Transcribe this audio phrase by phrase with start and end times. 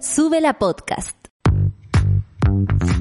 [0.00, 1.14] Sube la podcast.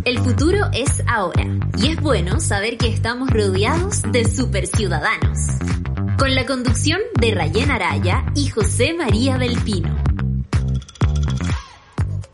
[0.03, 1.45] El futuro es ahora
[1.77, 5.39] y es bueno saber que estamos rodeados de super ciudadanos.
[6.17, 9.95] Con la conducción de Rayén Araya y José María del Pino.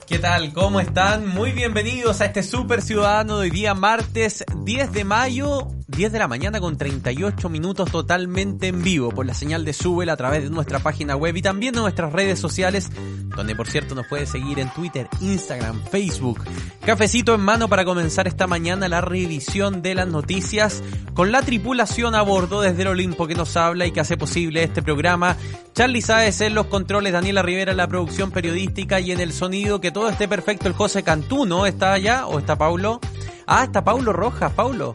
[0.08, 0.52] ¿Qué tal?
[0.52, 1.28] ¿Cómo están?
[1.28, 6.20] Muy bienvenidos a este Super Ciudadano de hoy día martes 10 de mayo, 10 de
[6.20, 10.44] la mañana con 38 minutos totalmente en vivo por la señal de Subel a través
[10.44, 12.90] de nuestra página web y también de nuestras redes sociales,
[13.34, 16.44] donde por cierto nos puede seguir en Twitter, Instagram, Facebook.
[16.86, 22.14] Cafecito en mano para comenzar esta mañana la revisión de las noticias con la tripulación
[22.14, 25.38] a bordo desde el Olimpo que nos habla y que hace posible este programa.
[25.74, 29.80] Charlie Sáez en los controles, Daniela Rivera en la producción periodística y en el sonido
[29.80, 30.68] que todo esté perfecto.
[30.68, 31.66] El José Cantú, ¿no?
[31.66, 33.00] ¿Está allá o está Paulo?
[33.48, 34.94] Ah, está Paulo Rojas, Paulo.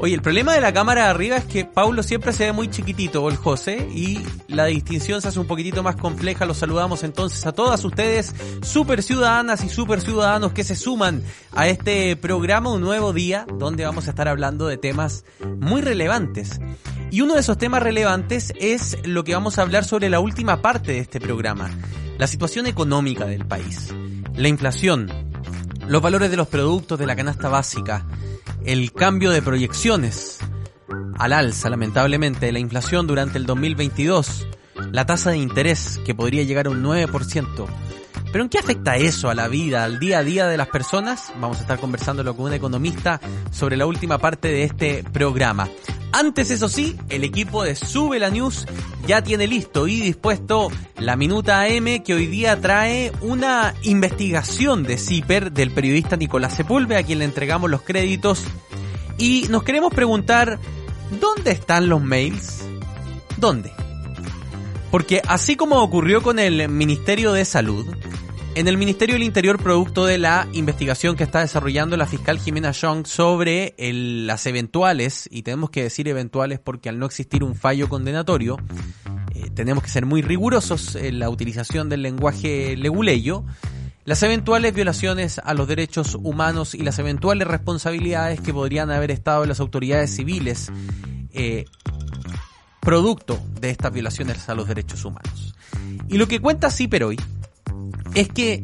[0.00, 2.68] Oye, el problema de la cámara de arriba es que Paulo siempre se ve muy
[2.68, 6.44] chiquitito, o el José, y la distinción se hace un poquitito más compleja.
[6.44, 11.68] Los saludamos entonces a todas ustedes, super ciudadanas y super ciudadanos que se suman a
[11.68, 15.24] este programa, un nuevo día, donde vamos a estar hablando de temas
[15.60, 16.60] muy relevantes.
[17.12, 20.62] Y uno de esos temas relevantes es lo que vamos a hablar sobre la última
[20.62, 21.70] parte de este programa,
[22.18, 23.94] la situación económica del país,
[24.34, 25.31] la inflación,
[25.86, 28.06] los valores de los productos de la canasta básica,
[28.64, 30.38] el cambio de proyecciones
[31.18, 34.46] al alza, lamentablemente, de la inflación durante el 2022,
[34.90, 37.66] la tasa de interés que podría llegar a un 9%.
[38.32, 41.32] ¿Pero en qué afecta eso a la vida, al día a día de las personas?
[41.38, 45.68] Vamos a estar conversándolo con un economista sobre la última parte de este programa.
[46.12, 48.66] Antes, eso sí, el equipo de Sube la News
[49.06, 54.96] ya tiene listo y dispuesto la Minuta AM que hoy día trae una investigación de
[54.96, 58.44] CIPER del periodista Nicolás Sepúlveda a quien le entregamos los créditos
[59.18, 60.58] y nos queremos preguntar,
[61.20, 62.64] ¿dónde están los mails?
[63.36, 63.72] ¿Dónde?
[64.90, 67.86] Porque así como ocurrió con el Ministerio de Salud,
[68.54, 72.72] en el Ministerio del Interior, producto de la investigación que está desarrollando la fiscal Jimena
[72.72, 77.88] Young sobre las eventuales, y tenemos que decir eventuales porque al no existir un fallo
[77.88, 78.58] condenatorio,
[79.34, 83.44] eh, tenemos que ser muy rigurosos en la utilización del lenguaje leguleyo,
[84.04, 89.44] las eventuales violaciones a los derechos humanos y las eventuales responsabilidades que podrían haber estado
[89.44, 90.70] en las autoridades civiles
[91.32, 91.64] eh,
[92.80, 95.54] producto de estas violaciones a los derechos humanos.
[96.08, 97.18] Y lo que cuenta CIPER hoy
[98.14, 98.60] es que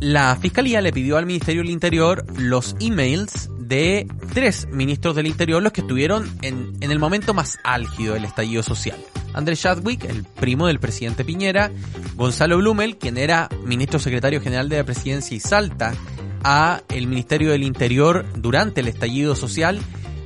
[0.00, 5.62] la Fiscalía le pidió al Ministerio del Interior los emails de tres ministros del Interior,
[5.62, 8.98] los que estuvieron en, el momento más álgido del estallido social.
[9.34, 11.70] Andrés Chadwick, el primo del presidente Piñera,
[12.14, 15.94] Gonzalo Blumel, quien era ministro secretario general de la presidencia y salta
[16.42, 19.80] a el Ministerio del Interior durante el estallido social,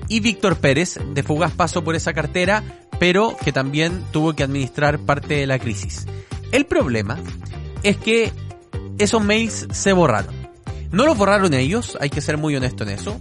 [0.09, 2.62] y Víctor Pérez, de fugaz paso por esa cartera,
[3.00, 6.06] pero que también tuvo que administrar parte de la crisis.
[6.53, 7.19] El problema
[7.82, 8.32] es que
[8.98, 10.34] esos mails se borraron.
[10.91, 13.20] No los borraron ellos, hay que ser muy honesto en eso.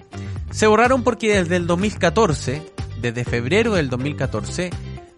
[0.52, 2.62] Se borraron porque desde el 2014,
[3.02, 4.70] desde febrero del 2014,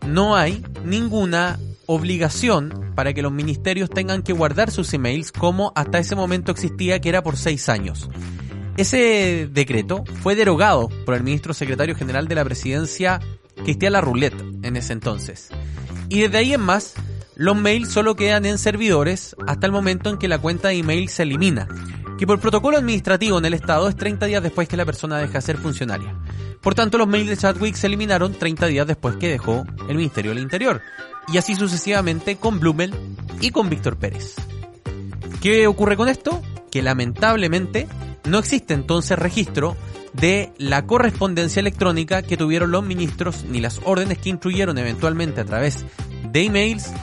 [0.07, 5.99] no hay ninguna obligación para que los ministerios tengan que guardar sus emails como hasta
[5.99, 8.09] ese momento existía que era por seis años.
[8.77, 13.19] Ese decreto fue derogado por el ministro secretario general de la presidencia,
[13.63, 15.49] Cristian Roulette, en ese entonces.
[16.09, 16.95] Y desde ahí en más,
[17.35, 21.09] los mails solo quedan en servidores hasta el momento en que la cuenta de email
[21.09, 21.67] se elimina,
[22.17, 25.33] que por protocolo administrativo en el Estado es 30 días después que la persona deja
[25.33, 26.15] de ser funcionaria.
[26.61, 30.31] Por tanto, los mails de Chadwick se eliminaron 30 días después que dejó el Ministerio
[30.31, 30.81] del Interior,
[31.31, 32.93] y así sucesivamente con Blumel
[33.41, 34.35] y con Víctor Pérez.
[35.41, 36.41] ¿Qué ocurre con esto?
[36.71, 37.87] Que lamentablemente
[38.25, 39.75] no existe entonces registro
[40.13, 45.45] de la correspondencia electrónica que tuvieron los ministros ni las órdenes que instruyeron eventualmente a
[45.45, 45.85] través
[46.31, 46.93] de emails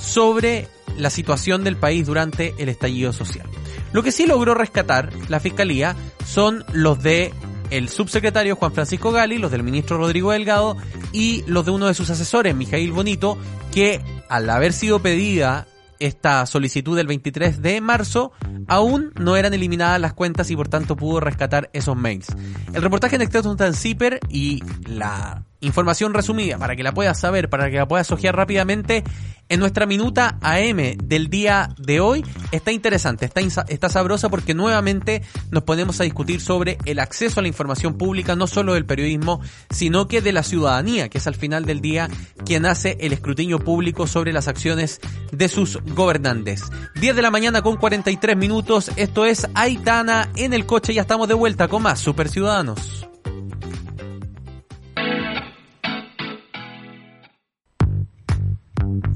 [0.00, 3.46] sobre la situación del país durante el estallido social.
[3.92, 7.32] Lo que sí logró rescatar la fiscalía son los de
[7.70, 10.76] el subsecretario Juan Francisco Gali, los del ministro Rodrigo Delgado
[11.12, 13.38] y los de uno de sus asesores, Mijail Bonito,
[13.72, 15.66] que al haber sido pedida
[16.00, 18.32] esta solicitud del 23 de marzo,
[18.66, 22.28] aún no eran eliminadas las cuentas y por tanto pudo rescatar esos mails.
[22.72, 27.48] El reportaje extenso está en Zipper y la información resumida para que la puedas saber,
[27.48, 29.04] para que la puedas ojear rápidamente
[29.50, 35.22] en nuestra minuta AM del día de hoy está interesante, está, está sabrosa porque nuevamente
[35.50, 39.40] nos ponemos a discutir sobre el acceso a la información pública, no solo del periodismo,
[39.68, 42.08] sino que de la ciudadanía, que es al final del día
[42.46, 45.00] quien hace el escrutinio público sobre las acciones
[45.32, 46.62] de sus gobernantes.
[47.00, 51.26] 10 de la mañana con 43 minutos, esto es Aitana en el coche, ya estamos
[51.26, 53.09] de vuelta con más Super Ciudadanos.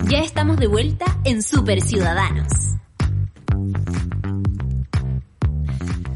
[0.09, 2.49] Ya estamos de vuelta en Super Ciudadanos.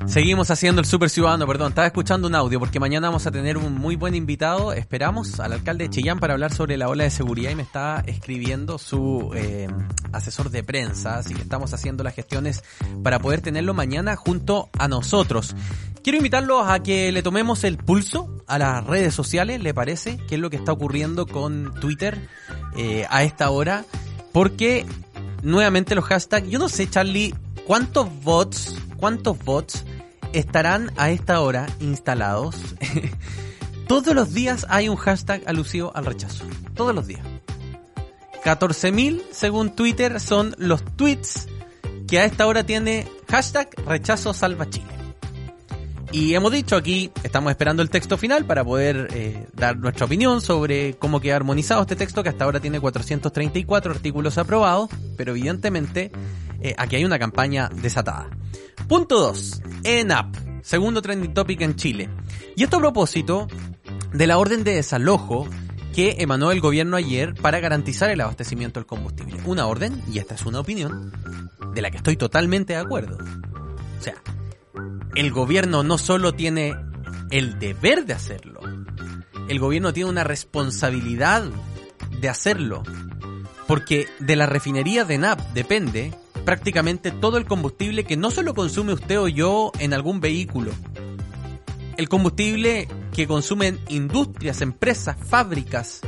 [0.06, 3.56] Seguimos haciendo el Super Ciudadano, perdón, estaba escuchando un audio porque mañana vamos a tener
[3.56, 7.10] un muy buen invitado, esperamos, al alcalde de Chillán para hablar sobre la ola de
[7.10, 9.68] seguridad y me está escribiendo su eh,
[10.12, 12.64] asesor de prensa, así que estamos haciendo las gestiones
[13.02, 15.54] para poder tenerlo mañana junto a nosotros.
[16.02, 20.18] Quiero invitarlos a que le tomemos el pulso a las redes sociales, ¿le parece?
[20.28, 22.28] ¿Qué es lo que está ocurriendo con Twitter
[22.76, 23.84] eh, a esta hora?
[24.32, 24.86] Porque
[25.42, 27.34] nuevamente los hashtags, yo no sé Charlie,
[27.66, 29.84] ¿cuántos bots, cuántos bots
[30.32, 32.56] estarán a esta hora instalados.
[33.88, 36.44] Todos los días hay un hashtag alusivo al rechazo.
[36.74, 37.22] Todos los días.
[38.44, 41.48] 14.000 según Twitter son los tweets
[42.06, 44.97] que a esta hora tiene hashtag rechazo salva Chile.
[46.10, 50.40] Y hemos dicho aquí, estamos esperando el texto final para poder eh, dar nuestra opinión
[50.40, 54.88] sobre cómo queda armonizado este texto que hasta ahora tiene 434 artículos aprobados,
[55.18, 56.10] pero evidentemente
[56.62, 58.30] eh, aquí hay una campaña desatada.
[58.88, 59.62] Punto 2.
[59.84, 62.08] ENAP, segundo trending topic en Chile.
[62.56, 63.46] Y esto a propósito
[64.12, 65.46] de la orden de desalojo
[65.94, 69.40] que emanó el gobierno ayer para garantizar el abastecimiento del combustible.
[69.44, 71.12] Una orden, y esta es una opinión,
[71.74, 73.18] de la que estoy totalmente de acuerdo.
[73.18, 74.14] O sea,
[75.14, 76.76] el gobierno no solo tiene
[77.30, 78.60] el deber de hacerlo,
[79.48, 81.44] el gobierno tiene una responsabilidad
[82.20, 82.82] de hacerlo.
[83.66, 86.14] Porque de la refinería de NAP depende
[86.44, 90.72] prácticamente todo el combustible que no solo consume usted o yo en algún vehículo.
[91.98, 96.00] El combustible que consumen industrias, empresas, fábricas.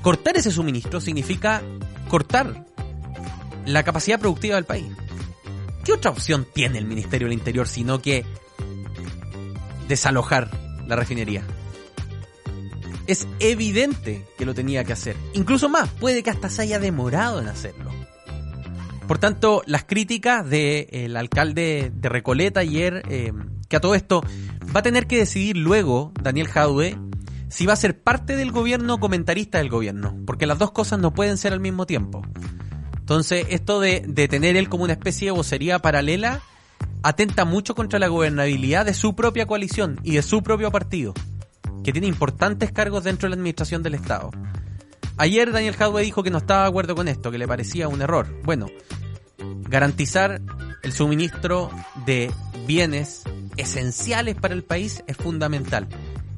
[0.00, 1.62] Cortar ese suministro significa
[2.08, 2.64] cortar
[3.66, 4.86] la capacidad productiva del país.
[5.86, 8.26] ¿Qué otra opción tiene el Ministerio del Interior sino que
[9.86, 10.50] desalojar
[10.84, 11.44] la refinería?
[13.06, 15.14] Es evidente que lo tenía que hacer.
[15.32, 17.92] Incluso más, puede que hasta se haya demorado en hacerlo.
[19.06, 23.32] Por tanto, las críticas del alcalde de Recoleta ayer, eh,
[23.68, 24.24] que a todo esto
[24.74, 26.98] va a tener que decidir luego Daniel Jadue
[27.48, 30.98] si va a ser parte del gobierno o comentarista del gobierno, porque las dos cosas
[30.98, 32.22] no pueden ser al mismo tiempo.
[33.06, 36.42] Entonces, esto de, tener él como una especie de vocería paralela
[37.04, 41.14] atenta mucho contra la gobernabilidad de su propia coalición y de su propio partido,
[41.84, 44.32] que tiene importantes cargos dentro de la administración del Estado.
[45.18, 48.02] Ayer Daniel Jadwe dijo que no estaba de acuerdo con esto, que le parecía un
[48.02, 48.26] error.
[48.42, 48.66] Bueno,
[49.68, 50.42] garantizar
[50.82, 51.70] el suministro
[52.06, 52.32] de
[52.66, 53.22] bienes
[53.56, 55.86] esenciales para el país es fundamental.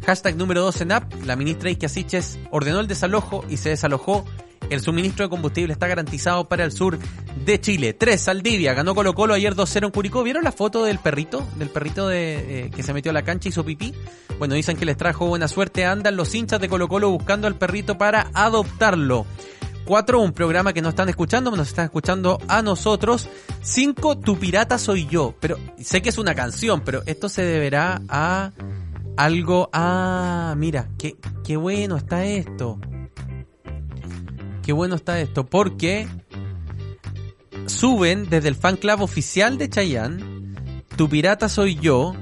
[0.04, 4.26] Hashtag número 2 en app, la ministra Isquia Siches ordenó el desalojo y se desalojó.
[4.70, 6.98] El suministro de combustible está garantizado para el sur
[7.44, 7.94] de Chile.
[7.94, 10.22] 3, Saldivia, ganó Colo Colo ayer 2-0 en Curicó.
[10.22, 11.46] ¿Vieron la foto del perrito?
[11.56, 13.94] Del perrito de, eh, que se metió a la cancha y hizo pipí.
[14.38, 15.84] Bueno, dicen que les trajo buena suerte.
[15.84, 19.26] Andan los hinchas de Colo Colo buscando al perrito para adoptarlo.
[19.86, 23.26] 4, un programa que no están escuchando, nos están escuchando a nosotros.
[23.62, 25.34] 5, Tu pirata soy yo.
[25.40, 28.52] Pero sé que es una canción, pero esto se deberá a
[29.16, 29.70] algo...
[29.72, 32.78] Ah, mira, qué, qué bueno está esto.
[34.68, 36.06] Qué bueno está esto, porque
[37.64, 40.22] suben desde el fan club oficial de Chayanne,
[40.94, 42.14] Tu pirata soy yo,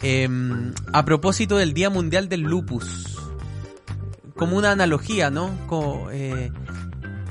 [0.00, 3.18] em, a propósito del Día Mundial del Lupus.
[4.34, 5.50] Como una analogía, ¿no?
[6.10, 6.50] Eh,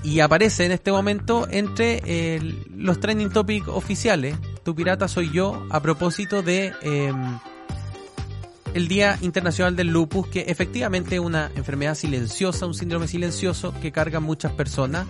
[0.04, 2.40] y aparece en este momento entre
[2.78, 4.36] los trending topics oficiales.
[4.62, 7.12] Tu pirata soy yo a propósito de eh,
[8.73, 13.92] el Día Internacional del Lupus, que efectivamente es una enfermedad silenciosa, un síndrome silencioso que
[13.92, 15.07] cargan muchas personas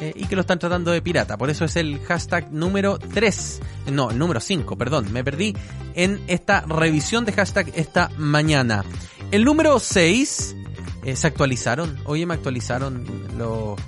[0.00, 1.36] eh, y que lo están tratando de pirata.
[1.36, 3.60] Por eso es el hashtag número 3,
[3.92, 5.54] no, el número 5, perdón, me perdí
[5.94, 8.84] en esta revisión de hashtag esta mañana.
[9.30, 10.56] El número 6
[11.04, 13.04] eh, se actualizaron, oye me actualizaron
[13.36, 13.78] los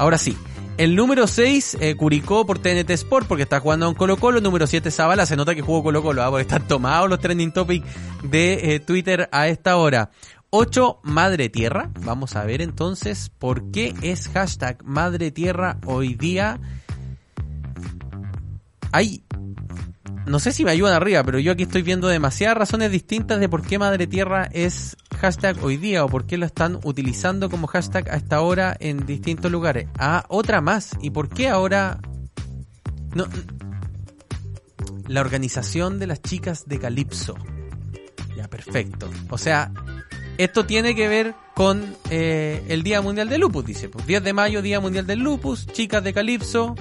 [0.00, 0.34] Ahora sí.
[0.80, 4.38] El número 6, eh, Curicó por TNT Sport, porque está jugando en Colo Colo.
[4.38, 6.30] El número 7, Zabala, se nota que jugó Colo Colo, ¿ah?
[6.30, 7.86] porque están tomados los trending topics
[8.22, 10.10] de eh, Twitter a esta hora.
[10.48, 11.90] 8, Madre Tierra.
[12.00, 16.58] Vamos a ver entonces por qué es hashtag Madre Tierra hoy día.
[18.90, 19.22] Hay
[20.26, 23.48] no sé si me ayudan arriba, pero yo aquí estoy viendo demasiadas razones distintas de
[23.48, 27.66] por qué Madre Tierra es hashtag hoy día o por qué lo están utilizando como
[27.66, 29.88] hashtag a esta hora en distintos lugares.
[29.98, 30.96] Ah, otra más.
[31.00, 32.00] ¿Y por qué ahora...
[33.14, 33.26] No,
[35.08, 37.34] la organización de las chicas de Calipso.
[38.36, 39.10] Ya, perfecto.
[39.28, 39.72] O sea,
[40.38, 43.88] esto tiene que ver con eh, el Día Mundial del Lupus, dice.
[43.88, 46.76] Pues 10 de mayo, Día Mundial del Lupus, chicas de Calipso,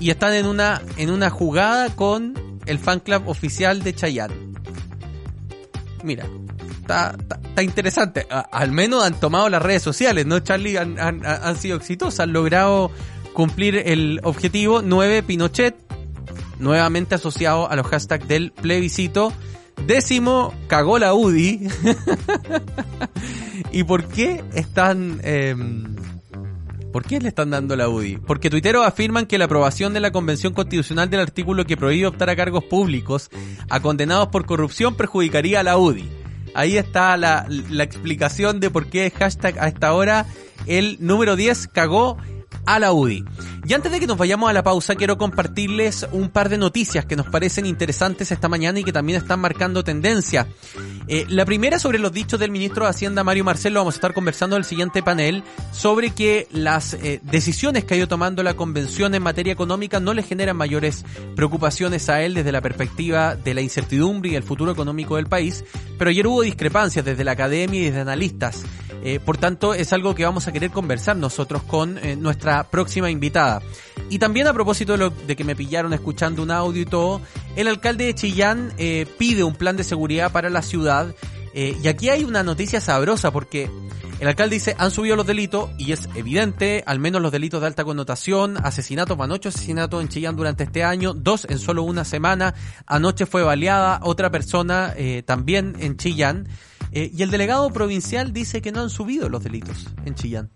[0.00, 2.34] y están en una, en una jugada con
[2.66, 4.34] el fan club oficial de Chayanne.
[6.02, 6.26] Mira,
[6.80, 7.16] está,
[7.62, 8.26] interesante.
[8.28, 10.76] al menos han tomado las redes sociales, ¿no, Charlie?
[10.76, 12.90] Han, han, sido exitosos, han logrado
[13.32, 14.82] cumplir el objetivo.
[14.82, 15.74] 9, Pinochet.
[16.58, 19.32] nuevamente asociado a los hashtags del plebiscito.
[19.86, 21.68] Décimo, cagó la UDI.
[23.72, 25.20] ¿Y por qué están...
[25.22, 25.97] Em,
[26.92, 28.16] ¿Por qué le están dando la UDI?
[28.18, 32.30] Porque tuiteros afirman que la aprobación de la Convención Constitucional del artículo que prohíbe optar
[32.30, 33.30] a cargos públicos
[33.68, 36.08] a condenados por corrupción perjudicaría a la UDI.
[36.54, 37.46] Ahí está la,
[37.78, 40.26] explicación de por qué hashtag a esta hora
[40.66, 42.16] el número 10 cagó
[42.66, 43.24] a la UDI.
[43.66, 47.04] Y antes de que nos vayamos a la pausa, quiero compartirles un par de noticias
[47.04, 50.46] que nos parecen interesantes esta mañana y que también están marcando tendencia.
[51.06, 54.14] Eh, la primera sobre los dichos del ministro de Hacienda, Mario Marcelo, vamos a estar
[54.14, 58.54] conversando en el siguiente panel sobre que las eh, decisiones que ha ido tomando la
[58.54, 61.04] convención en materia económica no le generan mayores
[61.36, 65.64] preocupaciones a él desde la perspectiva de la incertidumbre y el futuro económico del país,
[65.98, 68.64] pero ayer hubo discrepancias desde la academia y desde analistas.
[69.04, 73.62] Eh, por tanto, es algo que vamos a querer conversar nosotros con nuestra próxima invitada.
[74.10, 77.20] Y también a propósito de, lo, de que me pillaron escuchando un audio y todo,
[77.56, 81.14] el alcalde de Chillán eh, pide un plan de seguridad para la ciudad.
[81.52, 83.70] Eh, y aquí hay una noticia sabrosa porque
[84.20, 87.66] el alcalde dice, han subido los delitos y es evidente, al menos los delitos de
[87.66, 92.04] alta connotación, asesinatos, van ocho asesinatos en Chillán durante este año, dos en solo una
[92.04, 92.54] semana,
[92.86, 96.48] anoche fue baleada otra persona eh, también en Chillán,
[96.92, 100.50] y el delegado provincial dice que no han subido los delitos en Chillán.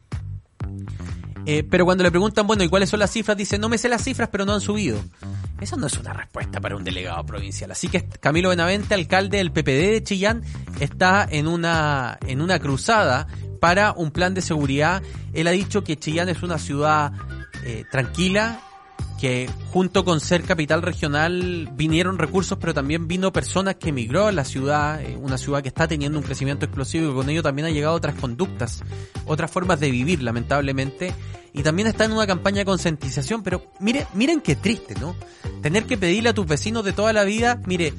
[1.44, 3.36] Eh, pero cuando le preguntan, bueno, ¿y cuáles son las cifras?
[3.36, 4.98] Dice, no me sé las cifras, pero no han subido.
[5.60, 7.70] Eso no es una respuesta para un delegado provincial.
[7.70, 10.42] Así que Camilo Benavente, alcalde del PPD de Chillán,
[10.80, 13.26] está en una, en una cruzada
[13.60, 15.02] para un plan de seguridad.
[15.32, 17.12] Él ha dicho que Chillán es una ciudad
[17.64, 18.60] eh, tranquila,
[19.22, 24.32] que junto con ser capital regional vinieron recursos, pero también vino personas que emigró a
[24.32, 27.66] la ciudad, eh, una ciudad que está teniendo un crecimiento explosivo y con ello también
[27.66, 28.82] ha llegado otras conductas,
[29.24, 31.14] otras formas de vivir, lamentablemente.
[31.52, 35.14] Y también está en una campaña de concientización, pero mire, miren qué triste, ¿no?
[35.60, 37.94] Tener que pedirle a tus vecinos de toda la vida, mire,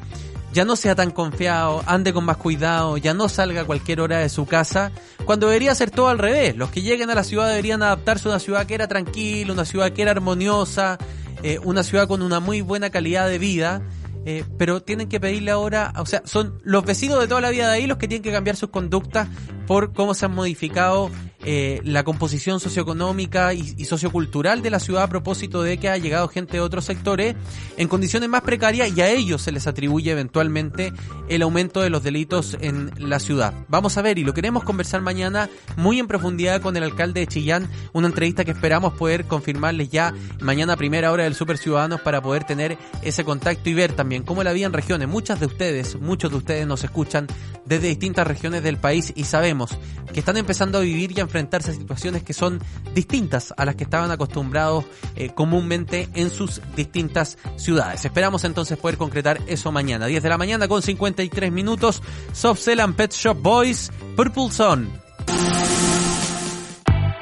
[0.53, 4.19] ya no sea tan confiado, ande con más cuidado, ya no salga a cualquier hora
[4.19, 4.91] de su casa,
[5.25, 6.55] cuando debería ser todo al revés.
[6.55, 9.65] Los que lleguen a la ciudad deberían adaptarse a una ciudad que era tranquila, una
[9.65, 10.99] ciudad que era armoniosa,
[11.41, 13.81] eh, una ciudad con una muy buena calidad de vida.
[14.25, 17.67] Eh, pero tienen que pedirle ahora, o sea, son los vecinos de toda la vida
[17.67, 19.27] de ahí los que tienen que cambiar sus conductas
[19.67, 21.11] por cómo se han modificado
[21.45, 26.27] eh, la composición socioeconómica y, sociocultural de la ciudad a propósito de que ha llegado
[26.29, 27.35] gente de otros sectores
[27.77, 30.93] en condiciones más precarias y a ellos se les atribuye eventualmente
[31.27, 33.53] el aumento de los delitos en la ciudad.
[33.67, 37.27] Vamos a ver y lo queremos conversar mañana muy en profundidad con el alcalde de
[37.27, 42.01] Chillán, una entrevista que esperamos poder confirmarles ya mañana a primera hora del Super Ciudadanos
[42.01, 45.09] para poder tener ese contacto y ver también cómo la vida en regiones.
[45.09, 47.27] Muchas de ustedes, muchos de ustedes nos escuchan
[47.65, 49.77] desde distintas regiones del país y sabemos
[50.13, 52.61] que están empezando a vivir y a enfrentarse a situaciones que son
[52.93, 54.85] distintas a las que estaban acostumbrados
[55.15, 58.05] eh, comúnmente en sus distintas ciudades.
[58.05, 60.05] Esperamos entonces poder concretar eso mañana.
[60.05, 62.03] 10 de la mañana con 53 minutos.
[62.33, 64.91] Soft and Pet Shop Boys, Purple Sun.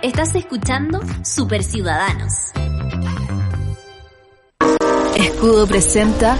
[0.02, 2.34] Estás escuchando Super Ciudadanos.
[5.16, 6.38] Escudo presenta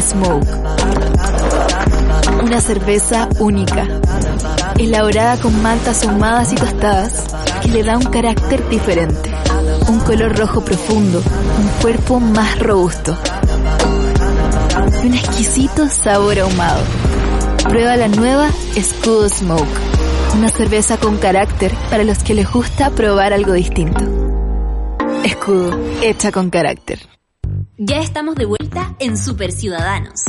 [0.00, 0.85] Smoke.
[2.42, 3.86] Una cerveza única
[4.78, 7.24] elaborada con maltas ahumadas y tostadas,
[7.62, 9.32] que le da un carácter diferente,
[9.88, 11.22] un color rojo profundo,
[11.58, 13.16] un cuerpo más robusto
[15.02, 16.82] y un exquisito sabor ahumado.
[17.68, 19.66] Prueba la nueva Escudo Smoke,
[20.36, 24.04] una cerveza con carácter para los que les gusta probar algo distinto.
[25.24, 27.00] Escudo, hecha con carácter.
[27.78, 30.22] Ya estamos de vuelta en Super Ciudadanos.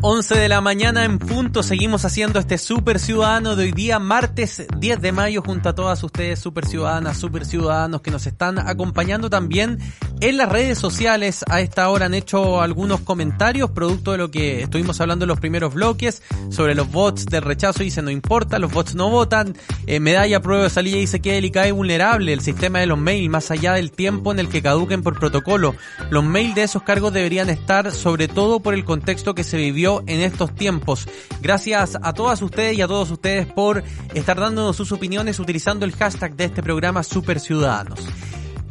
[0.00, 4.64] 11 de la mañana en punto, seguimos haciendo este Super Ciudadano de hoy día, martes
[4.78, 9.28] 10 de mayo, junto a todas ustedes, Super Ciudadanas, Super Ciudadanos que nos están acompañando
[9.28, 9.80] también
[10.20, 11.44] en las redes sociales.
[11.50, 15.40] A esta hora han hecho algunos comentarios, producto de lo que estuvimos hablando en los
[15.40, 19.56] primeros bloques, sobre los bots del rechazo, dice no importa, los bots no votan,
[19.88, 23.30] eh, medalla prueba de salida dice que delicada y vulnerable el sistema de los mails,
[23.30, 25.74] más allá del tiempo en el que caduquen por protocolo.
[26.10, 29.87] Los mails de esos cargos deberían estar, sobre todo por el contexto que se vivió
[30.06, 31.08] en estos tiempos.
[31.40, 33.82] Gracias a todas ustedes y a todos ustedes por
[34.14, 38.00] estar dándonos sus opiniones utilizando el hashtag de este programa Super Ciudadanos.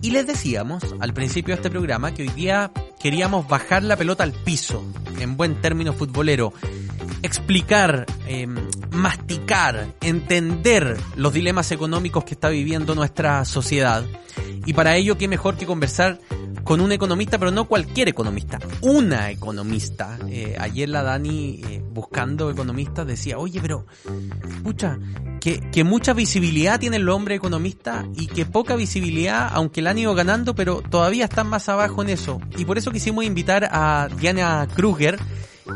[0.02, 4.24] Y les decíamos al principio de este programa que hoy día queríamos bajar la pelota
[4.24, 4.84] al piso,
[5.20, 6.54] en buen término futbolero,
[7.24, 8.56] explicar, em,
[8.92, 14.06] masticar, entender los dilemas económicos que está viviendo nuestra sociedad.
[14.66, 16.20] Y para ello, qué mejor que conversar
[16.68, 20.20] con un economista, pero no cualquier economista, una economista.
[20.28, 23.86] Eh, ayer la Dani, eh, buscando economistas, decía, oye, pero,
[24.66, 25.00] pucha,
[25.40, 29.98] que, que mucha visibilidad tiene el hombre economista y que poca visibilidad, aunque la han
[30.00, 32.42] ido ganando, pero todavía están más abajo en eso.
[32.58, 35.18] Y por eso quisimos invitar a Diana Kruger,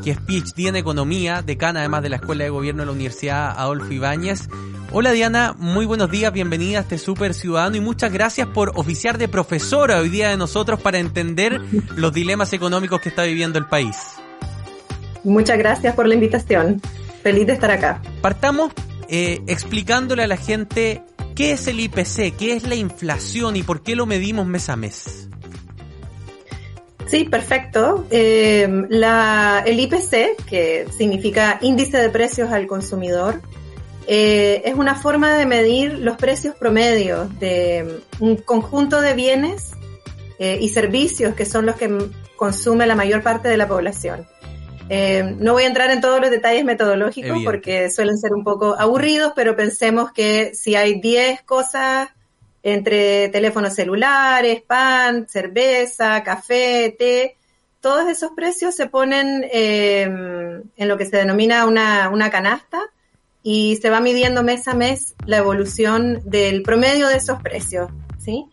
[0.04, 3.52] que es PhD en Economía, decana además de la Escuela de Gobierno de la Universidad
[3.58, 4.50] Adolfo Ibáñez.
[4.92, 9.18] Hola Diana, muy buenos días, bienvenida a este Super Ciudadano y muchas gracias por oficiar
[9.18, 11.62] de profesora hoy día de nosotros para entender
[11.96, 13.96] los dilemas económicos que está viviendo el país.
[15.24, 16.82] Muchas gracias por la invitación.
[17.24, 18.02] Feliz de estar acá.
[18.22, 18.74] Partamos
[19.08, 21.04] eh, explicándole a la gente
[21.36, 24.76] qué es el IPC, qué es la inflación y por qué lo medimos mes a
[24.76, 25.30] mes.
[27.12, 28.08] Sí, perfecto.
[28.10, 33.42] Eh, el IPC, que significa Índice de Precios al Consumidor,
[34.08, 39.72] eh, es una forma de medir los precios promedios de un conjunto de bienes
[40.40, 41.94] eh, y servicios que son los que
[42.38, 44.26] consume la mayor parte de la población.
[44.90, 49.34] no voy a entrar en todos los detalles metodológicos porque suelen ser un poco aburridos,
[49.36, 52.08] pero pensemos que si hay 10 cosas
[52.64, 57.36] entre teléfonos celulares, pan, cerveza, café, té,
[57.82, 62.80] todos esos precios se ponen em, en lo que se denomina una, una, canasta
[63.42, 67.90] y se va midiendo mes a mes la evolución del promedio de esos precios.
[68.20, 68.46] ¿sí?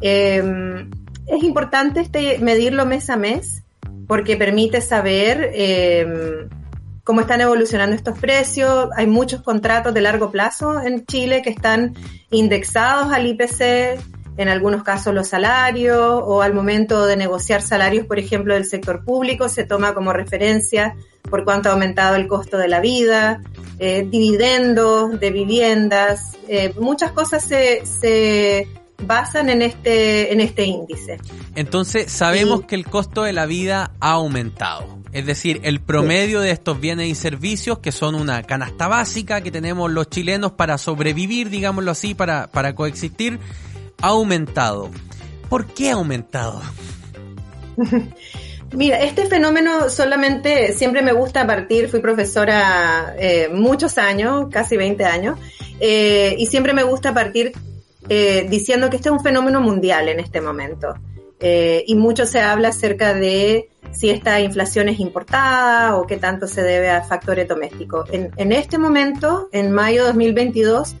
[0.00, 0.88] Em,
[1.26, 3.64] es importante este, medirlo mes a mes
[4.06, 6.48] porque permite saber em,
[7.10, 8.88] cómo están evolucionando estos precios.
[8.94, 11.96] Hay muchos contratos de largo plazo en Chile que están
[12.30, 13.98] indexados al IPC,
[14.36, 19.04] en algunos casos los salarios o al momento de negociar salarios, por ejemplo, del sector
[19.04, 20.94] público, se toma como referencia
[21.28, 23.42] por cuánto ha aumentado el costo de la vida,
[23.80, 28.68] eh, dividendos de viviendas, eh, muchas cosas se, se
[29.06, 31.18] basan en este, en este índice.
[31.54, 34.98] Entonces, sabemos que el costo de la vida ha aumentado.
[35.12, 39.50] Es decir, el promedio de estos bienes y servicios, que son una canasta básica que
[39.50, 43.40] tenemos los chilenos para sobrevivir, digámoslo así, para, para coexistir,
[44.00, 44.90] ha aumentado.
[45.48, 46.62] ¿Por qué ha aumentado?
[48.72, 55.04] Mira, este fenómeno solamente siempre me gusta partir, fui profesora eh, muchos años, casi 20
[55.04, 55.40] años,
[55.80, 57.52] eh, y siempre me gusta partir
[58.10, 60.94] eh, diciendo que este es un fenómeno mundial en este momento.
[61.42, 66.62] y mucho se habla acerca de si esta inflación es importada o qué tanto se
[66.62, 68.08] debe a factores domésticos.
[68.12, 70.96] En, este momento, en mayo de 2022,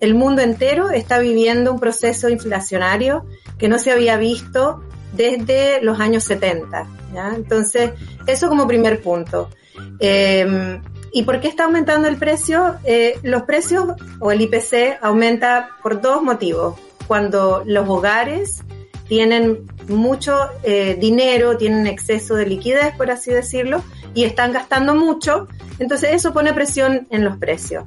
[0.00, 3.26] el mundo entero está viviendo un proceso inflacionario
[3.58, 6.86] que no se había visto desde los años 70.
[7.34, 7.90] Entonces,
[8.26, 9.50] eso como primer punto.
[9.98, 10.80] Em,
[11.12, 12.76] ¿Y por qué está aumentando el precio?
[12.84, 16.78] Eh, los precios o el IPC aumenta por dos motivos.
[17.06, 18.62] Cuando los hogares
[19.08, 23.82] tienen mucho eh, dinero, tienen exceso de liquidez, por así decirlo,
[24.14, 25.48] y están gastando mucho,
[25.80, 27.84] entonces eso pone presión en los precios.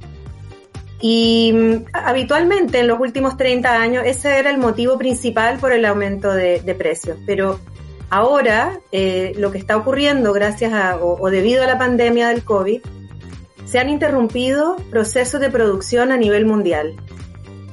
[1.00, 5.86] Y mm, habitualmente en los últimos 30 años ese era el motivo principal por el
[5.86, 7.62] aumento de, precios, pero
[8.10, 12.82] ahora eh, lo que está ocurriendo gracias a o debido a la pandemia del COVID,
[13.74, 16.96] se han interrumpido procesos de producción a nivel mundial.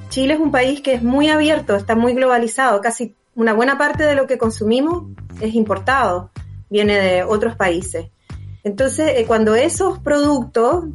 [0.09, 4.05] Chile es un país que es muy abierto, está muy globalizado, casi una buena parte
[4.05, 5.09] de lo que consumimos
[5.43, 6.31] es importado,
[6.71, 8.07] viene de otros países.
[8.65, 10.87] Entonces, eh, cuando esos productos,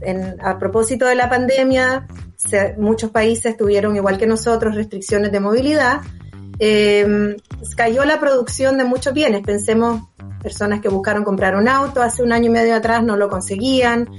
[0.43, 2.07] a propósito de la pandemia,
[2.79, 6.01] muchos países tuvieron, igual que nosotros, restricciones de movilidad,
[6.57, 7.35] em,
[7.77, 9.43] cayó la producción de muchos bienes.
[9.43, 10.01] Pensemos,
[10.41, 14.09] personas que buscaron comprar un auto hace un año y medio atrás no lo conseguían.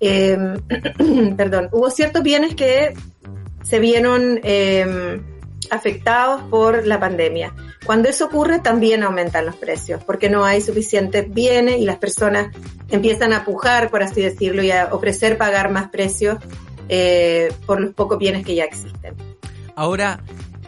[0.00, 2.94] Em, perdón, hubo ciertos bienes que
[3.62, 5.22] se vieron em,
[5.70, 7.54] afectados por la pandemia.
[7.84, 12.48] Cuando eso ocurre, también aumentan los precios, porque no hay suficientes bienes y las personas
[12.90, 16.38] empiezan a pujar, por así decirlo, y a ofrecer pagar más precios
[16.88, 19.14] eh, por los pocos bienes que ya existen.
[19.74, 20.20] Ahora,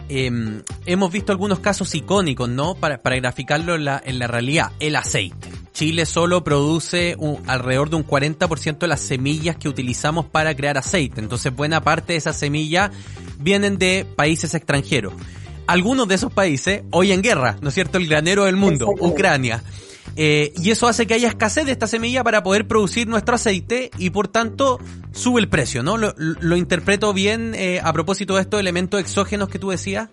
[0.09, 2.75] em, hemos visto algunos casos icónicos, ¿no?
[2.75, 4.71] Para, para graficarlo en la, en la realidad.
[4.79, 5.49] El aceite.
[5.73, 7.15] Chile solo produce
[7.47, 11.21] alrededor de un 40% de las semillas que utilizamos para crear aceite.
[11.21, 12.91] Entonces buena parte de esas semillas
[13.37, 15.13] vienen de países extranjeros.
[15.67, 17.97] Algunos de esos países hoy en guerra, ¿no es cierto?
[17.97, 19.63] El granero del mundo, Ucrania.
[20.15, 23.91] Eh, y eso hace que haya escasez de esta semilla para poder producir nuestro aceite
[23.97, 24.79] y por tanto
[25.11, 25.97] sube el precio, ¿no?
[25.97, 30.09] ¿Lo, interpreto bien eh, a propósito de estos elementos exógenos que tú decías?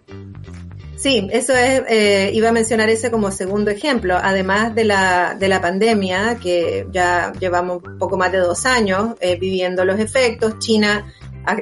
[0.97, 4.19] Sí, eso es, eh, iba a mencionar ese como segundo ejemplo.
[4.21, 9.37] Además de la, de la pandemia, que ya llevamos poco más de dos años eh,
[9.37, 11.07] viviendo los efectos, China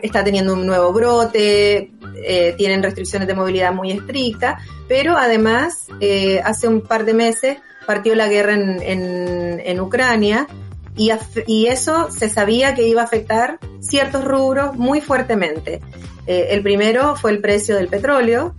[0.03, 1.91] está teniendo un nuevo brote,
[2.25, 5.89] eh, tienen restricciones de movilidad muy estrictas, pero además
[6.43, 10.47] hace un par de meses partió la guerra en, en, Ucrania
[10.97, 11.11] y,
[11.47, 15.81] y, eso se sabía que iba a afectar ciertos rubros muy fuertemente.
[16.27, 18.55] Eh, el primero fue el precio del petróleo,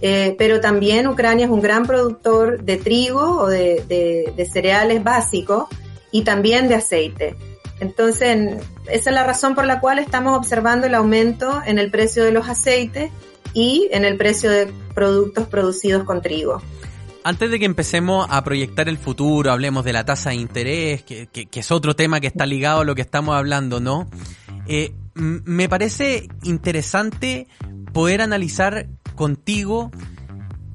[0.00, 5.02] eh, pero también Ucrania es un gran productor de trigo o de, de, de cereales
[5.04, 5.66] básicos
[6.10, 7.36] y también de aceite.
[7.80, 12.24] Entonces, esa es la razón por la cual estamos observando el aumento en el precio
[12.24, 13.10] de los aceites
[13.54, 16.62] y en el precio de productos producidos con trigo.
[17.22, 21.26] Antes de que empecemos a proyectar el futuro, hablemos de la tasa de interés, que,
[21.26, 24.08] que, es otro tema que está ligado a lo que estamos hablando, ¿no?
[24.66, 27.46] Eh, me parece interesante
[27.92, 29.90] poder analizar contigo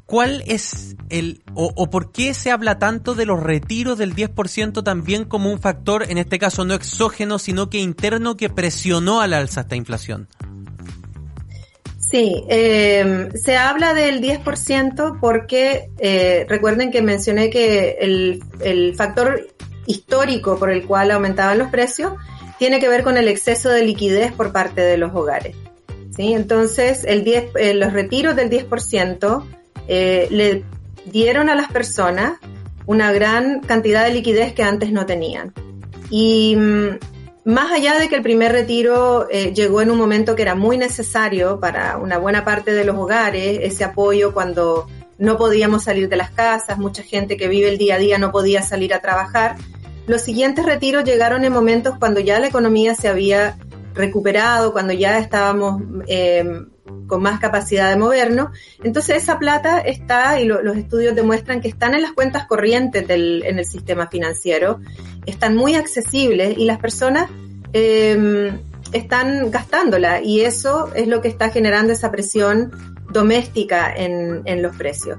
[0.06, 4.84] cuál es el o, o, por qué se habla tanto de los retiros del 10%
[4.84, 9.34] también como un factor, en este caso no exógeno, sino que interno que presionó al
[9.34, 10.28] alza esta inflación.
[12.16, 19.50] Sí, eh, se habla del 10% porque eh, recuerden que mencioné que el, el factor
[19.86, 22.14] histórico por el cual aumentaban los precios
[22.58, 25.58] tiene que ver con el exceso de liquidez por parte de los hogares.
[26.16, 26.32] ¿sí?
[26.32, 29.44] Entonces, el 10, eh, los retiros del 10%
[29.90, 30.64] eh, le
[31.12, 32.40] dieron a las personas
[32.86, 35.54] una gran cantidad de liquidez que antes no tenían.
[36.10, 36.98] Y mm,
[37.46, 40.80] más allá de que el primer retiro eh, llegó en un momento que era muy
[40.80, 44.88] necesario para una buena parte de los hogares, ese apoyo cuando
[45.20, 48.32] no podíamos salir de las casas, mucha gente que vive el día a día no
[48.32, 49.56] podía salir a trabajar,
[50.08, 53.58] los siguientes retiros llegaron en momentos cuando ya la economía se había
[53.96, 56.44] recuperado, cuando ya estábamos eh,
[57.08, 58.50] con más capacidad de movernos.
[58.84, 63.08] Entonces esa plata está, y lo, los estudios demuestran que están en las cuentas corrientes
[63.08, 64.80] del, en el sistema financiero,
[65.26, 67.30] están muy accesibles y las personas
[67.74, 68.52] eh,
[68.92, 72.72] están gastándola y eso es lo que está generando esa presión
[73.12, 75.18] doméstica en los precios.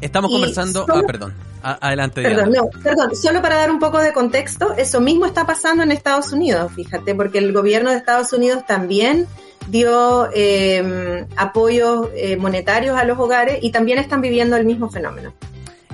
[0.00, 2.22] Estamos conversando, solo, ah, perdón, adelante.
[2.22, 5.90] Perdón, no, perdón, solo para dar un poco de contexto, eso mismo está pasando en
[5.90, 9.26] Estados Unidos, fíjate, porque el gobierno de Estados Unidos también
[9.68, 15.32] dio eh, apoyos eh, monetarios a los hogares y también están viviendo el mismo fenómeno.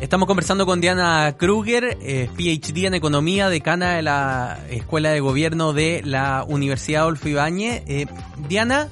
[0.01, 5.73] Estamos conversando con Diana Kruger, eh, PhD en Economía, decana de la Escuela de Gobierno
[5.73, 7.85] de la Universidad Adolfo Ibáñez.
[7.87, 8.07] Eh,
[8.49, 8.89] Diana,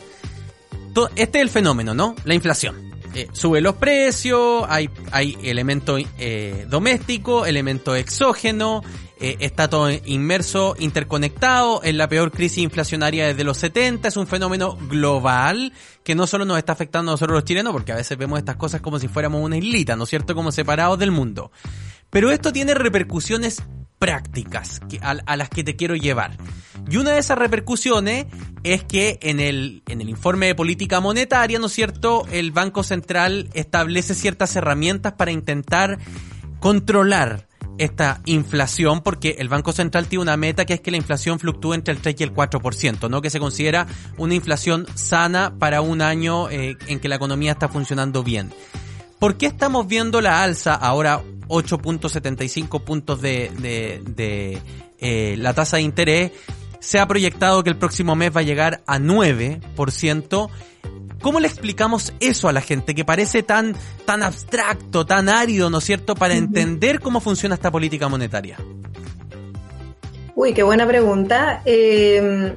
[1.16, 2.14] este es el fenómeno, ¿no?
[2.24, 8.82] La inflación eh, sube los precios, hay, hay elemento eh, doméstico, elemento exógeno,
[9.18, 14.26] eh, está todo inmerso, interconectado, en la peor crisis inflacionaria desde los 70, es un
[14.26, 15.72] fenómeno global
[16.04, 18.56] que no solo nos está afectando a nosotros los chilenos, porque a veces vemos estas
[18.56, 20.34] cosas como si fuéramos una islita, ¿no es cierto?
[20.34, 21.50] Como separados del mundo.
[22.10, 23.62] Pero esto tiene repercusiones
[24.00, 26.36] prácticas que, a, las que te quiero llevar.
[26.90, 28.26] Y una de esas repercusiones
[28.64, 32.82] es que en el, en el informe de política monetaria, ¿no es cierto?, el Banco
[32.82, 35.98] Central establece ciertas herramientas para intentar
[36.60, 41.38] controlar esta inflación porque el Banco Central tiene una meta que es que la inflación
[41.38, 43.20] fluctúe entre el 3 y el 4%, ¿no?
[43.20, 43.86] Que se considera
[44.16, 48.50] una inflación sana para un año eh, en que la economía está funcionando bien.
[49.18, 54.62] ¿Por qué estamos viendo la alza ahora 8.75 puntos de, de, de
[54.98, 56.32] eh, la tasa de interés?
[56.78, 60.50] Se ha proyectado que el próximo mes va a llegar a 9%.
[61.20, 65.78] ¿Cómo le explicamos eso a la gente que parece tan, tan abstracto, tan árido, ¿no
[65.78, 68.56] es cierto?, para entender cómo funciona esta política monetaria.
[70.34, 71.60] Uy, qué buena pregunta.
[71.66, 72.56] Eh,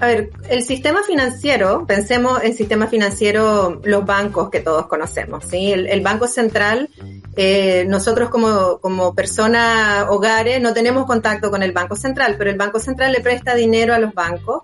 [0.00, 5.72] a ver, el sistema financiero, pensemos en sistema financiero, los bancos que todos conocemos, ¿sí?
[5.72, 6.88] El, el Banco Central,
[7.36, 12.56] eh, nosotros como, como personas hogares no tenemos contacto con el Banco Central, pero el
[12.56, 14.62] Banco Central le presta dinero a los bancos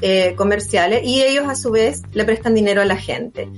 [0.00, 3.48] eh, comerciales y ellos a su vez le prestan dinero a la gente.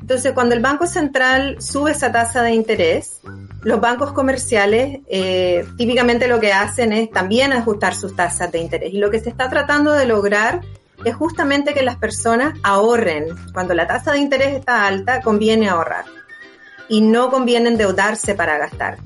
[0.00, 3.20] Entonces, cuando el Banco Central sube esa tasa de interés,
[3.66, 8.94] los bancos comerciales eh, típicamente lo que hacen es también ajustar sus tasas de interés.
[8.94, 10.60] Y lo que se está tratando de lograr
[11.04, 13.26] es justamente que las personas ahorren.
[13.52, 16.04] Cuando la tasa de interés está alta, conviene ahorrar.
[16.88, 18.98] Y no conviene endeudarse para gastar.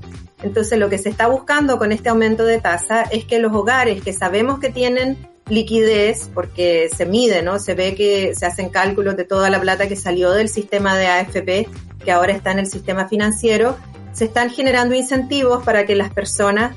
[0.42, 4.02] Entonces, lo que se está buscando con este aumento de tasa es que los hogares
[4.02, 7.58] que sabemos que tienen liquidez, porque se mide, ¿no?
[7.58, 11.06] Se ve que se hacen cálculos de toda la plata que salió del sistema de
[11.06, 11.66] AFP,
[12.04, 13.76] que ahora está en el sistema financiero,
[14.12, 16.76] se están generando incentivos para que las personas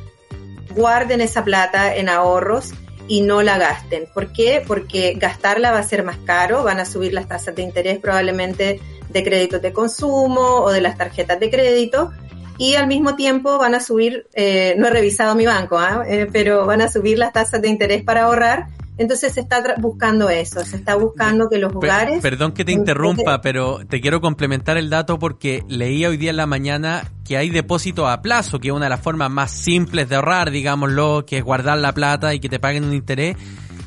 [0.76, 2.74] guarden esa plata en ahorros
[3.08, 4.06] y no la gasten.
[4.14, 4.64] ¿Por qué?
[4.66, 8.80] Porque gastarla va a ser más caro, van a subir las tasas de interés probablemente
[9.10, 12.12] de créditos de consumo o de las tarjetas de crédito
[12.58, 16.22] y al mismo tiempo van a subir, eh, no he revisado mi banco, ¿eh?
[16.22, 20.30] Eh, pero van a subir las tasas de interés para ahorrar, Entonces se está buscando
[20.30, 22.22] eso, se está buscando que los hogares...
[22.22, 26.38] Perdón que te interrumpa, pero te quiero complementar el dato porque leía hoy día en
[26.38, 30.10] la mañana que hay depósito a plazo, que es una de las formas más simples
[30.10, 33.36] de ahorrar, digámoslo, que es guardar la plata y que te paguen un interés,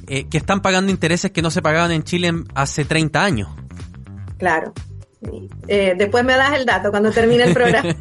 [0.08, 3.48] eh, que están pagando intereses que no se pagaban en Chile hace 30 años.
[4.38, 4.72] Claro,
[5.68, 7.94] eh, después me das el dato cuando termine el programa.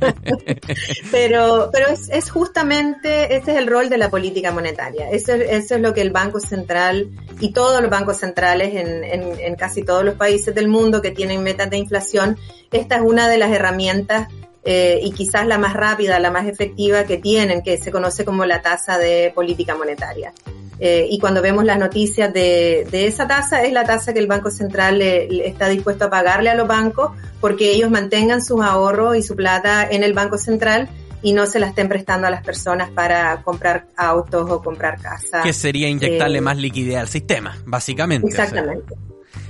[1.12, 5.10] pero pero es, es, justamente, ese es el rol de la política monetaria.
[5.10, 7.10] Eso, eso es lo que el Banco Central
[7.40, 11.12] y todos los bancos centrales en, en, en casi todos los países del mundo que
[11.12, 12.38] tienen metas de inflación,
[12.72, 14.28] esta es una de las herramientas
[14.68, 18.46] eh, y quizás la más rápida, la más efectiva que tienen, que se conoce como
[18.46, 20.34] la tasa de política monetaria.
[20.80, 24.28] Eh, y cuando vemos las noticias de, de esa tasa, es la tasa que el
[24.28, 29.16] Banco Central le, está dispuesto a pagarle a los bancos porque ellos mantengan sus ahorros
[29.16, 30.90] y su plata en el Banco Central
[31.22, 35.44] y no se la estén prestando a las personas para comprar autos o comprar casas.
[35.44, 38.28] Que sería inyectarle eh, más liquidez al sistema, básicamente.
[38.28, 38.94] Exactamente.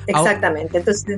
[0.08, 1.18] Exactamente, entonces,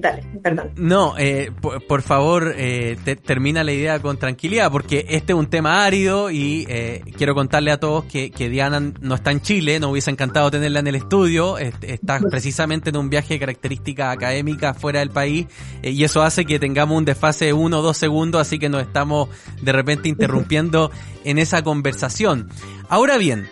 [0.00, 0.70] dale, perdón.
[0.76, 5.84] No, eh, por, favor, eh, termina la idea con tranquilidad, porque este es un tema
[5.84, 9.90] árido y eh, quiero contarle a todos que, que, Diana no está en Chile, nos
[9.90, 15.00] hubiese encantado tenerla en el estudio, está precisamente en un viaje de características académicas fuera
[15.00, 15.46] del país
[15.82, 18.68] eh, y eso hace que tengamos un desfase de uno o dos segundos, así que
[18.68, 19.28] nos estamos
[19.62, 20.90] de repente interrumpiendo
[21.24, 22.48] en esa conversación.
[22.88, 23.48] Ahora bien,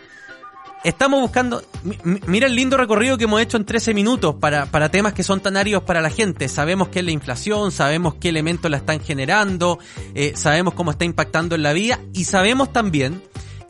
[0.84, 1.62] Estamos buscando,
[2.26, 5.40] mira el lindo recorrido que hemos hecho en 13 minutos para, para temas que son
[5.40, 6.48] tan áridos para la gente.
[6.48, 9.80] Sabemos qué es la inflación, sabemos qué elementos la están generando,
[10.14, 13.20] eh, sabemos cómo está impactando en la vida y sabemos también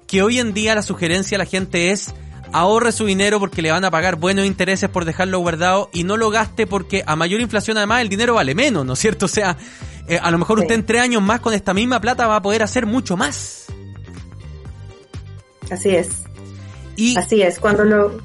[0.06, 2.12] que hoy en día la sugerencia a la gente es
[2.52, 6.16] ahorre su dinero porque le van a pagar buenos intereses por dejarlo guardado y no
[6.16, 9.26] lo gaste porque a mayor inflación además el dinero vale menos, ¿no es cierto?
[9.26, 9.56] O sea,
[10.08, 12.42] eh, a lo mejor usted en tres años más con esta misma plata va a
[12.42, 13.66] poder hacer mucho más.
[15.70, 16.08] Así es.
[17.16, 18.20] Así es, cuando lo...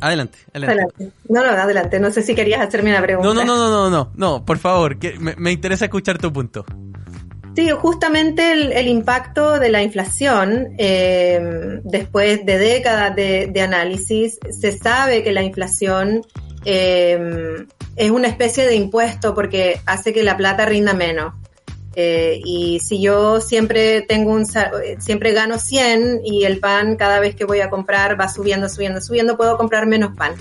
[0.00, 1.98] Adelante, adelante, No, no, adelante.
[1.98, 3.26] No sé si querías hacerme una pregunta.
[3.26, 6.66] No, no, no, no, no, no, por favor, que me, interesa escuchar tu punto.
[7.56, 15.22] Sí, justamente el, impacto de la inflación, eh, después de décadas de, análisis, se sabe
[15.22, 16.22] que la inflación
[16.64, 21.32] eh, es una especie de impuesto porque hace que la plata rinda menos.
[21.96, 24.46] Eh, y si yo siempre tengo un,
[24.98, 29.00] siempre gano 100 y el pan cada vez que voy a comprar va subiendo, subiendo,
[29.00, 30.34] subiendo, puedo comprar menos pan.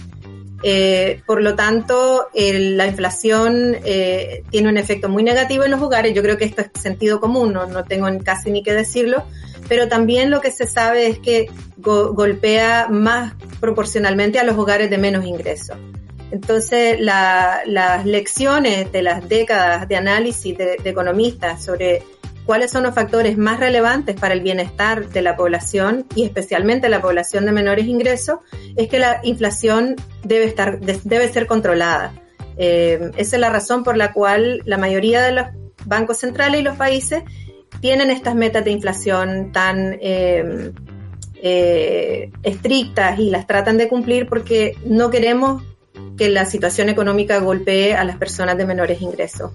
[0.65, 6.13] Eh, por lo tanto, la inflación eh, tiene un efecto muy negativo en los hogares.
[6.13, 9.23] Yo creo que esto es sentido común, no, no tengo casi ni que decirlo.
[9.67, 14.97] Pero también lo que se sabe es que golpea más proporcionalmente a los hogares de
[14.97, 15.77] menos ingresos.
[16.33, 22.01] Entonces, las lecciones de las décadas de análisis de, economistas sobre
[22.43, 27.01] cuáles son los factores más relevantes para el bienestar de la población y especialmente la
[27.01, 28.39] población de menores ingresos
[28.75, 32.13] es que la inflación debe estar debe ser controlada.
[32.57, 35.45] Eh, esa es la razón por la cual la mayoría de los
[35.85, 37.21] bancos centrales y los países
[37.79, 40.71] tienen estas metas de inflación tan eh,
[41.43, 45.61] eh, estrictas y las tratan de cumplir porque no queremos
[46.17, 49.51] que la situación económica golpee a las personas de menores ingresos.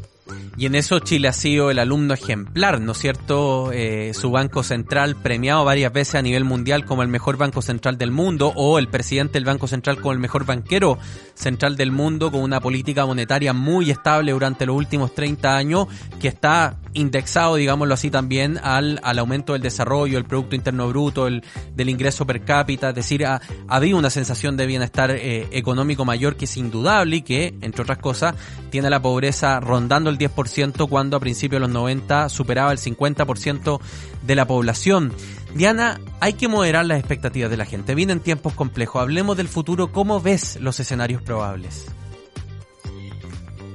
[0.57, 3.71] Y en eso Chile ha sido el alumno ejemplar, ¿no es cierto?
[3.73, 7.97] Eh, su banco central premiado varias veces a nivel mundial como el mejor banco central
[7.97, 10.99] del mundo o el presidente del banco central como el mejor banquero
[11.35, 15.87] central del mundo con una política monetaria muy estable durante los últimos 30 años
[16.21, 21.27] que está indexado, digámoslo así, también al, al aumento del desarrollo, el Producto Interno Bruto,
[21.27, 26.05] el, del ingreso per cápita, es decir, ha, habido una sensación de bienestar eh, económico
[26.05, 28.35] mayor que es indudable y que, entre otras cosas,
[28.71, 33.81] tiene la pobreza rondando el 10% cuando a principios de los 90 superaba el 50%
[34.27, 35.13] de la población.
[35.55, 37.95] Diana, hay que moderar las expectativas de la gente.
[37.95, 39.01] Vienen tiempos complejos.
[39.01, 39.93] Hablemos del futuro.
[39.93, 41.87] ¿Cómo ves los escenarios probables?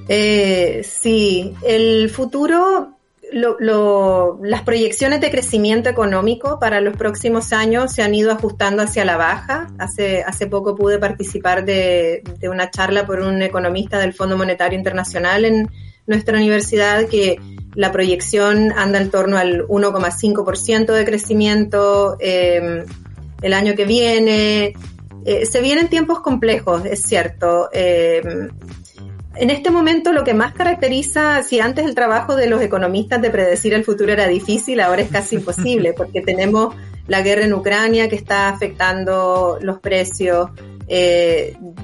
[0.08, 2.94] Eh, sí, el futuro
[3.34, 9.18] las proyecciones de crecimiento económico para los próximos años se han ido ajustando hacia la
[9.18, 9.72] baja.
[9.80, 14.78] Hace, hace poco pude participar de, de, una charla por un economista del Fondo Monetario
[14.78, 15.70] Internacional en,
[16.06, 17.38] nuestra universidad que
[17.76, 22.86] la proyección anda en torno al 1,5% de crecimiento eh,
[23.42, 24.74] el año que viene.
[25.26, 27.70] Eh, se vienen tiempos complejos, es cierto.
[27.74, 28.22] Eh,
[29.36, 33.32] en este momento lo que más caracteriza, si antes el trabajo de los economistas de
[33.32, 36.76] predecir el futuro era difícil, ahora es casi imposible, porque tenemos
[37.08, 40.52] la guerra en Ucrania que está afectando los precios.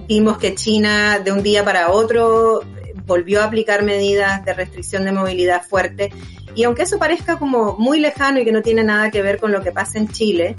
[0.08, 2.62] vimos que China de un día para otro
[3.10, 6.12] volvió a aplicar medidas de restricción de movilidad fuerte.
[6.56, 9.52] Y aunque eso parezca como muy lejano y que no tiene nada que ver con
[9.52, 10.56] lo que pasa en Chile,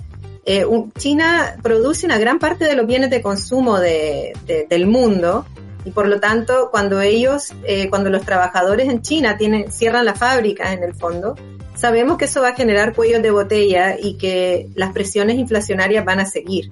[0.47, 0.65] Eh,
[0.97, 1.29] China
[1.63, 4.33] produce una gran parte de los bienes de consumo de,
[4.71, 5.45] del mundo
[5.85, 10.19] y por lo tanto cuando ellos, eh, cuando los trabajadores en China tienen, cierran las
[10.19, 11.37] fábricas en el fondo,
[11.77, 16.21] sabemos que eso va a generar cuellos de botella y que las presiones inflacionarias van
[16.21, 16.71] a seguir.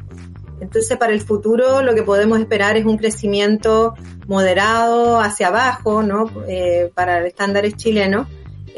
[0.60, 3.94] Entonces, para el futuro lo que podemos esperar es un crecimiento
[4.26, 6.30] moderado hacia abajo, ¿no?
[6.48, 8.26] Eh, para estándares chilenos.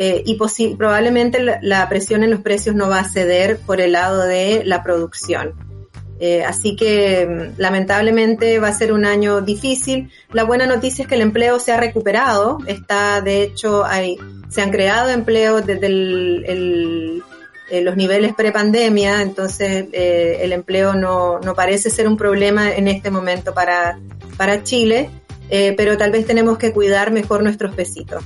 [0.02, 0.38] Eh, y
[0.76, 4.82] probablemente la, presión en los precios no va a ceder por el lado de la
[4.82, 5.54] producción.
[6.20, 10.10] Eh, así que mm, lamentablemente va a ser un año difícil.
[10.32, 12.58] La buena noticia es que el empleo se ha recuperado.
[12.66, 14.16] Está, de hecho, hay,
[14.48, 17.22] se han creado empleos desde el,
[17.70, 22.88] eh, los niveles prepandemia, entonces eh, el empleo no, no parece ser un problema en
[22.88, 23.98] este momento para,
[24.36, 25.10] para Chile,
[25.76, 28.22] pero tal vez tenemos que cuidar mejor nuestros pesitos.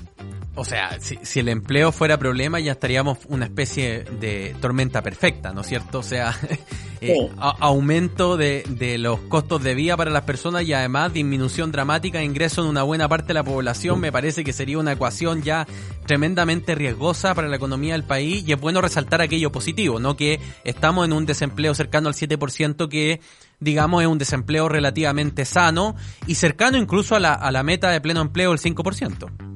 [0.56, 5.52] O sea, si, si, el empleo fuera problema ya estaríamos una especie de tormenta perfecta,
[5.52, 5.98] ¿no es cierto?
[5.98, 6.32] O sea,
[7.00, 12.18] eh, aumento de, de, los costos de vida para las personas y además disminución dramática
[12.18, 15.42] de ingresos en una buena parte de la población me parece que sería una ecuación
[15.42, 15.66] ya
[16.06, 20.16] tremendamente riesgosa para la economía del país y es bueno resaltar aquello positivo, ¿no?
[20.16, 23.20] Que estamos en un desempleo cercano al 7% que
[23.58, 25.96] digamos es un desempleo relativamente sano
[26.28, 29.53] y cercano incluso a la, a la meta de pleno empleo del 5%.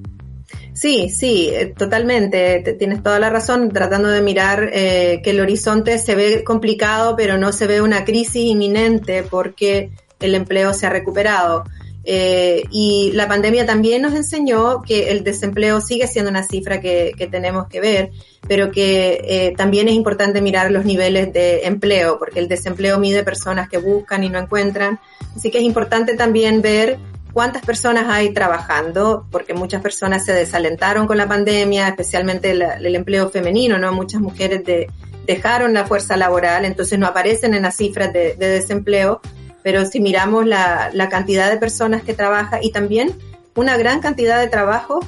[0.78, 2.60] Sí, sí, eh, totalmente.
[2.78, 3.70] Tienes toda la razón.
[3.70, 8.04] Tratando de mirar eh, que el horizonte se ve complicado, pero no se ve una
[8.04, 11.64] crisis inminente porque el empleo se ha recuperado.
[12.04, 17.12] Eh, y la pandemia también nos enseñó que el desempleo sigue siendo una cifra que,
[17.28, 18.10] tenemos que ver,
[18.46, 23.68] pero que también es importante mirar los niveles de empleo, porque el desempleo mide personas
[23.68, 25.00] que buscan y no encuentran.
[25.36, 26.98] Así que es importante también ver
[27.32, 33.30] cuántas personas hay trabajando, porque muchas personas se desalentaron con la pandemia, especialmente el, empleo
[33.30, 33.92] femenino, ¿no?
[33.92, 34.62] Muchas mujeres
[35.26, 39.20] dejaron la fuerza laboral, entonces no aparecen en las cifras de, desempleo,
[39.62, 43.14] pero si miramos la, cantidad de personas que trabajan y también
[43.54, 45.00] una gran cantidad de trabajo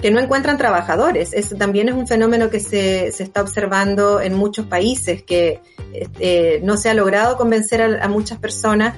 [0.00, 1.32] que no encuentran trabajadores.
[1.32, 5.60] Eso también es un fenómeno que se, se está observando en muchos países, que
[5.92, 8.94] este, no se ha logrado convencer a muchas personas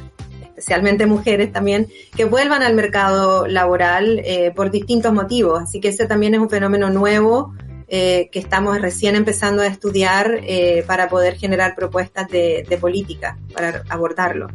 [0.58, 5.62] especialmente mujeres también, que vuelvan al mercado laboral eh, por distintos motivos.
[5.62, 7.54] Así que ese también es un fenómeno nuevo
[7.86, 13.84] eh, que estamos recién empezando a estudiar eh, para poder generar propuestas de, política para
[13.88, 14.48] abordarlo.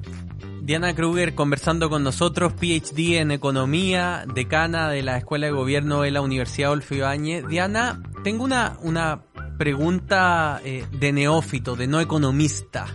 [0.62, 6.12] Diana Kruger conversando con nosotros, PhD en Economía, decana de la Escuela de Gobierno de
[6.12, 7.48] la Universidad Adolfo Ibáñez.
[7.48, 9.24] Diana, tengo una, una
[9.58, 12.88] pregunta de neófito, de no economista.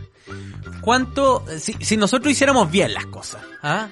[0.80, 3.88] ¿Cuánto, si, nosotros hiciéramos bien las cosas, ¿ah?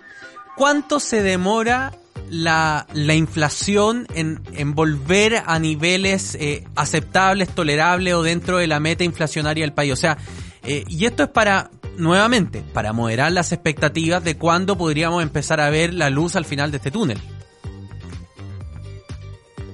[0.57, 1.92] ¿cuánto se demora
[2.31, 8.81] la, la inflación en, en, volver a niveles eh, aceptables, tolerables o dentro de la
[8.81, 9.92] meta inflacionaria del país?
[9.92, 10.16] O sea,
[10.62, 15.70] eh, y esto es para, nuevamente, para moderar las expectativas de cuándo podríamos empezar a
[15.70, 17.20] ver la luz al final de este túnel.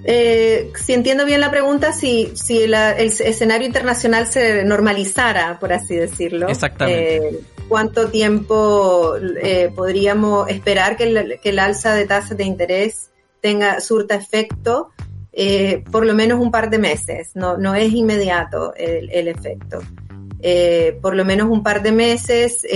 [0.04, 5.94] Eh, si entiendo bien la pregunta, si, si el escenario internacional se normalizara, por así
[5.94, 6.48] decirlo.
[6.48, 7.16] Exactamente.
[7.16, 13.10] Eh, ¿Cuánto tiempo eh, podríamos esperar que el, que el alza de tasas de interés
[13.40, 14.90] tenga, surta efecto?
[15.90, 19.80] Por lo menos un par de meses, no, no es inmediato el, el efecto.
[21.00, 22.66] Por lo menos un par de meses,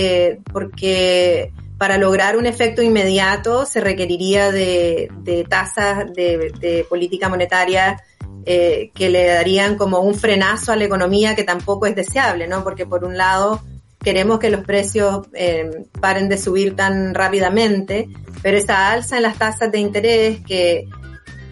[0.51, 5.09] porque para lograr un efecto inmediato se requeriría de,
[5.49, 8.01] tasas de, política monetaria
[8.45, 12.63] eh, que le darían como un frenazo a la economía que tampoco es deseable, ¿no?
[12.63, 13.61] Porque por un lado
[14.01, 18.07] queremos que los precios eh, paren de subir tan rápidamente,
[18.41, 20.87] pero esa alza en las tasas de interés que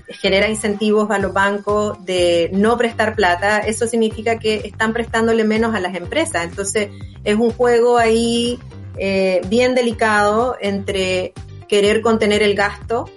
[0.08, 5.76] genera incentivos a los bancos de no prestar plata, eso significa que están prestándole menos
[5.76, 6.46] a las empresas.
[6.46, 6.90] Entonces
[7.24, 8.60] es un juego ahí
[8.98, 11.34] eh, bien delicado entre
[11.68, 13.10] querer contener el gasto,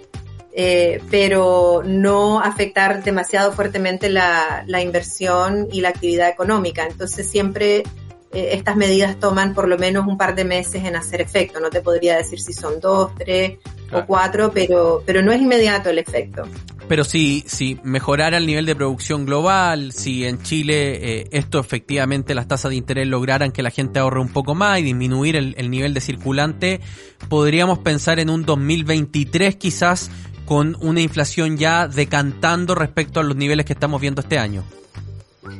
[0.51, 6.85] eh, pero no afectar demasiado fuertemente la, la, inversión y la actividad económica.
[6.85, 7.83] Entonces siempre
[8.31, 11.59] eh, estas medidas toman por lo menos un par de meses en hacer efecto.
[11.59, 13.57] No te podría decir si son dos, tres
[13.91, 16.43] o cuatro, pero, pero no es inmediato el efecto.
[16.89, 22.35] Pero si, si mejorara el nivel de producción global, si en Chile eh, esto efectivamente
[22.35, 25.55] las tasas de interés lograran que la gente ahorre un poco más y disminuir el,
[25.57, 26.81] el nivel de circulante,
[27.29, 30.11] podríamos pensar en un 2023 quizás
[30.45, 34.63] con una inflación ya decantando respecto a los niveles que estamos viendo este año.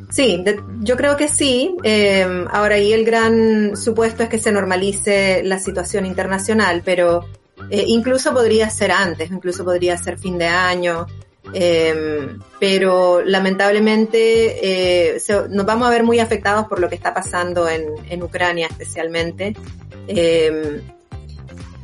[0.09, 0.43] Sí,
[0.82, 1.75] yo creo que sí.
[1.84, 7.25] Eh, ahora, ahí el gran supuesto es que se normalice la situación internacional, pero
[7.70, 11.05] eh, incluso podría ser antes, incluso podría ser fin de año.
[11.53, 17.68] Em, pero lamentablemente eh, nos vamos a ver muy afectados por lo que está pasando
[17.68, 19.55] en, Ucrania especialmente.
[20.07, 20.82] Em,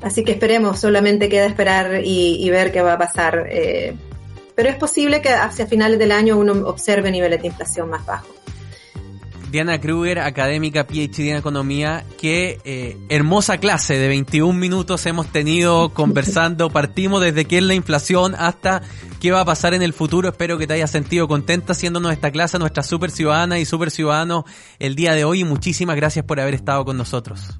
[0.01, 3.47] así que esperemos, solamente queda esperar y, ver qué va a pasar.
[3.49, 3.95] Eh,
[4.55, 8.35] pero es posible que hacia finales del año uno observe niveles de inflación más bajos.
[9.55, 12.03] Diana Kruger, académica PhD en Economía.
[12.19, 16.69] Qué eh, hermosa clase de 21 minutos hemos tenido conversando.
[16.69, 18.81] Partimos desde qué es la inflación hasta
[19.21, 20.27] qué va a pasar en el futuro.
[20.27, 24.43] Espero que te hayas sentido contenta haciéndonos esta clase, nuestra super ciudadana y super ciudadano
[24.77, 25.39] el día de hoy.
[25.39, 27.57] Y muchísimas gracias por haber estado con nosotros.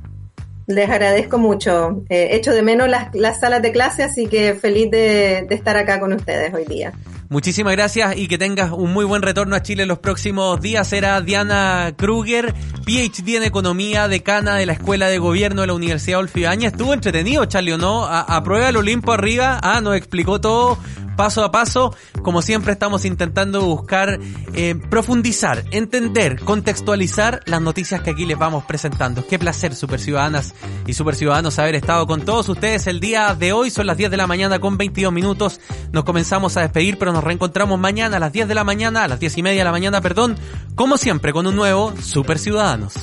[0.67, 2.03] Les agradezco mucho.
[2.09, 5.77] Eh, echo de menos las, las, salas de clase, así que feliz de, de estar
[5.77, 6.91] acá con ustedes hoy día.
[7.30, 10.93] Muchísimas gracias y que tengas un muy buen retorno a Chile los próximos días.
[10.93, 12.53] Era Diana Kruger,
[12.86, 16.67] PhD en Economía, decana de la Escuela de Gobierno de la Universidad Olfidaña.
[16.67, 18.05] Estuvo entretenido, Charlie, ¿o no?
[18.05, 19.59] A, a prueba el Olimpo arriba.
[19.63, 20.78] Ah, nos explicó todo
[21.15, 21.95] paso a paso.
[22.21, 24.19] Como siempre estamos intentando buscar
[24.53, 29.26] eh, profundizar, entender, contextualizar las noticias que aquí les vamos presentando.
[29.26, 30.53] Qué placer, super ciudadanas
[30.86, 33.69] y super ciudadanos, haber estado con todos ustedes el día de hoy.
[33.69, 35.59] Son las 10 de la mañana con 22 minutos.
[35.91, 39.07] Nos comenzamos a despedir, pero nos reencontramos mañana a las 10 de la mañana, a
[39.07, 40.36] las 10 y media de la mañana, perdón,
[40.76, 42.93] como siempre, con un nuevo Super Ciudadanos.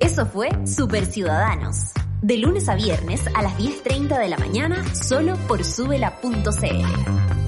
[0.00, 1.92] Eso fue Super Ciudadanos
[2.22, 7.41] de lunes a viernes a las 10.30 de la mañana solo por subela.cl.